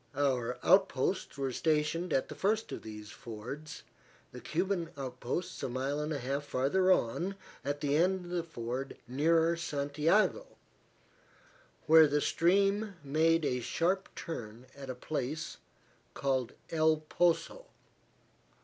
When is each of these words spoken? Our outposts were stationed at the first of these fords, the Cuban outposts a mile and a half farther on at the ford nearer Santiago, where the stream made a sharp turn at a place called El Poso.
Our 0.15 0.57
outposts 0.63 1.37
were 1.37 1.51
stationed 1.51 2.11
at 2.11 2.27
the 2.27 2.33
first 2.33 2.71
of 2.71 2.81
these 2.81 3.11
fords, 3.11 3.83
the 4.31 4.41
Cuban 4.41 4.89
outposts 4.97 5.61
a 5.61 5.69
mile 5.69 5.99
and 5.99 6.11
a 6.11 6.17
half 6.17 6.43
farther 6.43 6.91
on 6.91 7.35
at 7.63 7.81
the 7.81 8.41
ford 8.49 8.97
nearer 9.07 9.55
Santiago, 9.55 10.47
where 11.85 12.07
the 12.07 12.19
stream 12.19 12.95
made 13.03 13.45
a 13.45 13.59
sharp 13.59 14.09
turn 14.15 14.65
at 14.75 14.89
a 14.89 14.95
place 14.95 15.57
called 16.15 16.53
El 16.71 16.97
Poso. 17.07 17.67